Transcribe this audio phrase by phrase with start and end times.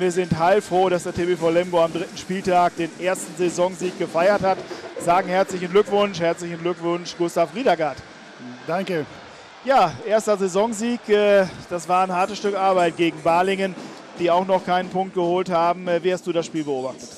[0.00, 4.56] Wir sind heilfroh, dass der TBV Lemgo am dritten Spieltag den ersten Saisonsieg gefeiert hat.
[5.04, 7.96] Sagen herzlichen Glückwunsch, herzlichen Glückwunsch, Gustav Riedergart.
[8.68, 9.06] Danke.
[9.64, 11.00] Ja, erster Saisonsieg.
[11.08, 13.74] äh, Das war ein hartes Stück Arbeit gegen Balingen,
[14.20, 15.88] die auch noch keinen Punkt geholt haben.
[15.88, 17.08] Äh, Wie hast du das Spiel beobachtet?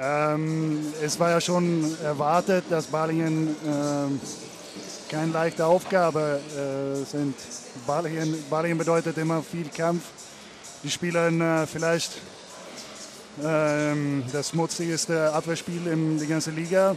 [0.00, 4.18] Ähm, es war ja schon erwartet, dass Balingen ähm,
[5.10, 7.34] keine leichte Aufgabe äh, sind.
[7.86, 10.04] Balingen, Balingen bedeutet immer viel Kampf.
[10.82, 12.12] Die spielen äh, vielleicht
[13.44, 16.96] ähm, das schmutzigste Abwehrspiel in der ganzen Liga.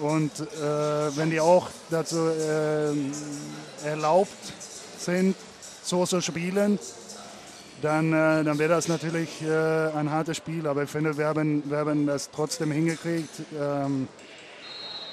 [0.00, 4.52] Und äh, wenn die auch dazu äh, erlaubt
[4.98, 5.34] sind,
[5.82, 6.78] so zu spielen,
[7.80, 10.66] dann, äh, dann wäre das natürlich äh, ein hartes Spiel.
[10.66, 13.30] Aber ich finde, wir haben, wir haben das trotzdem hingekriegt.
[13.58, 14.08] Ähm,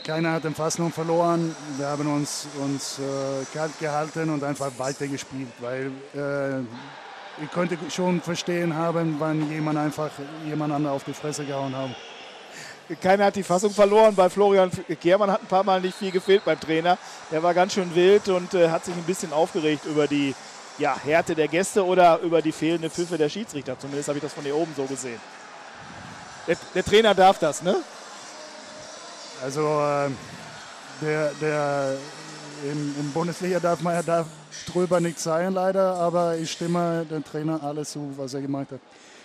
[0.06, 1.56] keiner hat den Fass noch verloren.
[1.78, 6.64] Wir haben uns, uns äh, kalt gehalten und einfach weitergespielt, weil äh,
[7.42, 10.10] ich könnte schon verstehen haben, wann jemand einfach
[10.46, 11.90] jemand anderen auf die Fresse gehauen hat.
[13.02, 14.16] Keiner hat die Fassung verloren.
[14.16, 16.98] Bei Florian Kehrmann hat ein paar Mal nicht viel gefehlt beim Trainer.
[17.32, 20.34] Der war ganz schön wild und äh, hat sich ein bisschen aufgeregt über die
[20.80, 23.78] ja, Härte der Gäste oder über die fehlende Pfiffe der Schiedsrichter.
[23.78, 25.20] Zumindest habe ich das von hier oben so gesehen.
[26.48, 27.76] Der, der Trainer darf das, ne?
[29.44, 30.10] Also äh,
[31.02, 31.98] der, der
[32.64, 34.26] in, in Bundesliga darf man ja
[34.72, 38.80] drüber nichts sein leider, aber ich stimme dem Trainer alles zu, was er gemacht hat.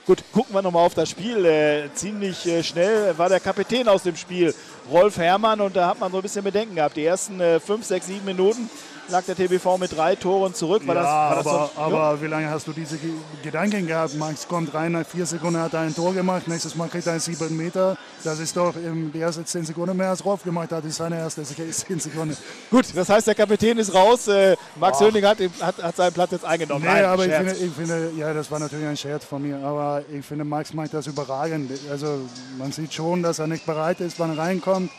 [0.06, 1.46] Gut, gucken wir nochmal auf das Spiel.
[1.46, 4.55] Äh, ziemlich äh, schnell war der Kapitän aus dem Spiel,
[4.90, 6.96] Rolf Herrmann, und da hat man so ein bisschen Bedenken gehabt.
[6.96, 8.68] Die ersten äh, fünf, sechs, sieben Minuten
[9.08, 10.86] lag der TBV mit drei Toren zurück.
[10.86, 13.11] War ja, das, war das aber, so, aber wie lange hast du diese Ge-
[13.42, 14.14] Gedanken gehabt?
[14.14, 17.12] Max kommt rein, nach vier Sekunden hat er ein Tor gemacht, nächstes Mal kriegt er
[17.12, 17.96] einen sieben Meter.
[18.22, 21.42] Das ist doch die ersten zehn Sekunden mehr als Rolf gemacht hat, ist seine erste
[21.44, 22.36] zehn Sekunden.
[22.70, 24.28] Gut, das heißt, der Kapitän ist raus.
[24.28, 25.06] Äh, Max Ach.
[25.06, 26.84] Höning hat, hat, hat seinen Platz jetzt eingenommen.
[26.84, 29.58] Nee, Nein, aber ich finde, ich finde, ja, das war natürlich ein Scherz von mir,
[29.64, 31.70] aber ich finde, Max macht das überragend.
[31.91, 32.20] Also
[32.58, 34.91] man sieht schon, dass er nicht bereit ist, wann er reinkommt.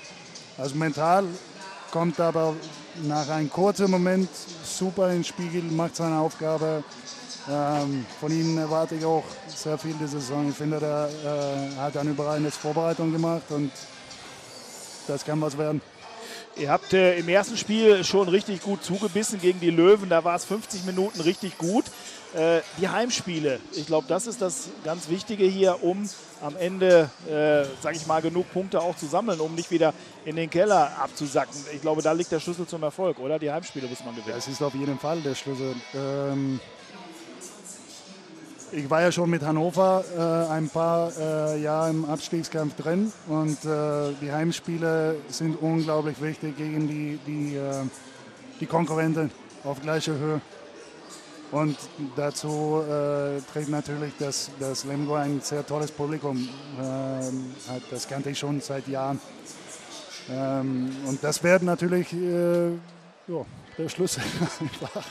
[0.58, 1.26] Also mental
[1.92, 2.54] kommt aber
[3.04, 4.30] nach einem kurzen Moment
[4.64, 6.84] super ins Spiegel, macht seine Aufgabe.
[7.50, 10.50] Ähm, von ihm erwarte ich auch sehr viel diese Saison.
[10.50, 13.72] Ich finde, er äh, hat eine überragende Vorbereitung gemacht und
[15.08, 15.82] das kann was werden.
[16.58, 20.10] Ihr habt äh, im ersten Spiel schon richtig gut zugebissen gegen die Löwen.
[20.10, 21.84] Da war es 50 Minuten richtig gut.
[22.34, 26.10] Äh, die Heimspiele, ich glaube, das ist das ganz Wichtige hier, um
[26.42, 29.94] am Ende, äh, sage ich mal, genug Punkte auch zu sammeln, um nicht wieder
[30.24, 31.56] in den Keller abzusacken.
[31.74, 33.38] Ich glaube, da liegt der Schlüssel zum Erfolg, oder?
[33.38, 34.36] Die Heimspiele muss man gewinnen.
[34.36, 35.76] Das ist auf jeden Fall der Schlüssel.
[35.94, 36.60] Ähm,
[38.72, 43.64] ich war ja schon mit Hannover äh, ein paar äh, Jahre im Abstiegskampf drin und
[43.66, 47.84] äh, die Heimspiele sind unglaublich wichtig gegen die, die, äh,
[48.60, 49.32] die Konkurrenten
[49.64, 50.42] auf gleicher Höhe.
[51.52, 51.78] Und
[52.16, 56.50] dazu äh, trägt natürlich, dass, dass Lemgo ein sehr tolles Publikum
[56.82, 57.84] ähm, hat.
[57.92, 59.20] Das kannte ich schon seit Jahren.
[60.30, 63.46] Ähm, und das wird natürlich äh, ja,
[63.78, 64.24] der Schlüssel
[64.60, 65.06] einfach.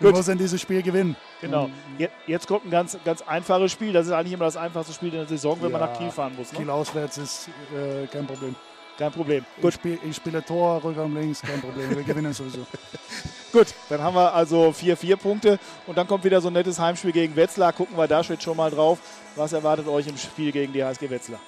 [0.00, 0.16] Wir Gut.
[0.16, 1.16] müssen dieses Spiel gewinnen.
[1.40, 1.70] Genau.
[1.98, 3.92] Je- Jetzt kommt ein ganz, ganz einfaches Spiel.
[3.92, 6.10] Das ist eigentlich immer das einfachste Spiel in der Saison, wenn man Ja, nach Kiel
[6.10, 6.50] fahren muss.
[6.50, 6.72] Kiel Ne?
[6.72, 8.54] auswärts ist äh, kein Problem.
[8.98, 9.44] Kein Problem.
[9.56, 11.94] Ich, Gut, spiel, ich spiele Tor, Rückraum links, kein Problem.
[11.96, 12.66] Wir gewinnen sowieso.
[13.52, 13.68] gut.
[13.88, 15.58] Dann haben wir also 4-4 Punkte.
[15.86, 17.72] Und dann kommt wieder so ein nettes Heimspiel gegen Wetzlar.
[17.72, 18.98] Gucken wir da schon mal drauf.
[19.36, 21.38] Was erwartet euch im Spiel gegen die HSG Wetzlar?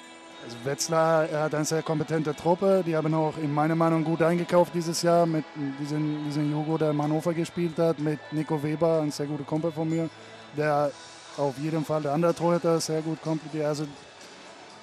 [0.45, 2.83] Also Wetzlar hat eine sehr kompetente Truppe.
[2.87, 5.45] Die haben auch in meiner Meinung gut eingekauft dieses Jahr mit
[5.79, 9.71] diesem, diesem Jugo, der in Hannover gespielt hat, mit Nico Weber, ein sehr guter Kumpel
[9.71, 10.09] von mir,
[10.57, 10.91] der
[11.37, 13.67] auf jeden Fall der andere Torhüter sehr gut komplettiert.
[13.67, 13.87] Also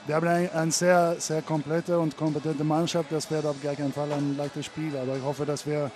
[0.06, 3.12] wir haben eine, eine sehr, sehr komplette und kompetente Mannschaft.
[3.12, 4.96] Das wird auf gar keinen Fall ein leichtes Spiel.
[4.96, 5.92] Aber ich hoffe, dass wir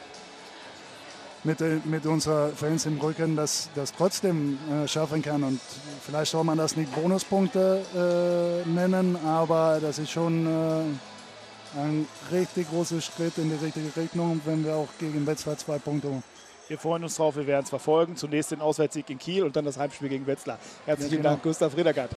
[1.43, 5.43] mit, den- mit unseren Fans im Rücken das, das trotzdem äh, schaffen kann.
[5.43, 5.59] Und
[6.05, 12.69] vielleicht soll man das nicht Bonuspunkte äh, nennen, aber das ist schon äh, ein richtig
[12.69, 16.23] großer Schritt in die richtige Richtung, wenn wir auch gegen Wetzlar zwei Punkte holen.
[16.67, 18.15] Wir freuen uns drauf, wir werden es verfolgen.
[18.15, 20.57] Zunächst den Auswärtssieg in Kiel und dann das Heimspiel gegen Wetzlar.
[20.85, 21.29] Herzlichen Ja, genau.
[21.31, 22.09] Dank, Gustav Riedergart.